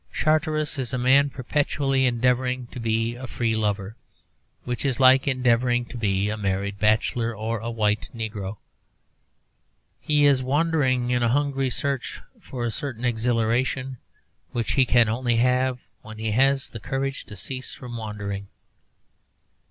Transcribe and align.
Charteris 0.11 0.79
is 0.79 0.95
a 0.95 0.97
man 0.97 1.29
perpetually 1.29 2.07
endeavouring 2.07 2.65
to 2.71 2.79
be 2.79 3.13
a 3.13 3.27
free 3.27 3.53
lover, 3.55 3.95
which 4.63 4.83
is 4.83 4.99
like 4.99 5.27
endeavouring 5.27 5.85
to 5.85 5.95
be 5.95 6.27
a 6.27 6.35
married 6.35 6.79
bachelor 6.79 7.35
or 7.35 7.59
a 7.59 7.69
white 7.69 8.09
negro. 8.11 8.57
He 9.99 10.25
is 10.25 10.41
wandering 10.41 11.11
in 11.11 11.21
a 11.21 11.29
hungry 11.29 11.69
search 11.69 12.19
for 12.41 12.65
a 12.65 12.71
certain 12.71 13.05
exhilaration 13.05 13.97
which 14.53 14.71
he 14.71 14.85
can 14.85 15.07
only 15.07 15.35
have 15.35 15.77
when 16.01 16.17
he 16.17 16.31
has 16.31 16.71
the 16.71 16.79
courage 16.79 17.25
to 17.25 17.35
cease 17.35 17.71
from 17.75 17.95
wandering. 17.95 18.47